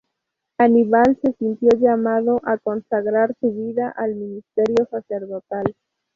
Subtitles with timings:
[0.57, 5.75] Aníbal se sintió llamado a consagrar su vida al ministerio sacerdotal.